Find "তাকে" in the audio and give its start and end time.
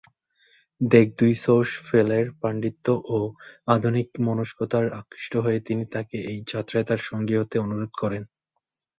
5.93-6.17